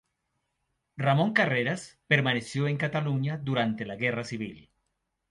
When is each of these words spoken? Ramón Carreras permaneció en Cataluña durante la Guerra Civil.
Ramón 0.97 1.33
Carreras 1.33 1.99
permaneció 2.07 2.67
en 2.67 2.77
Cataluña 2.77 3.37
durante 3.37 3.85
la 3.85 3.97
Guerra 3.97 4.23
Civil. 4.23 4.71